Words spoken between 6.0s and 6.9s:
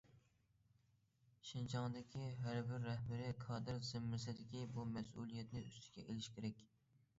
ئېلىشى كېرەك.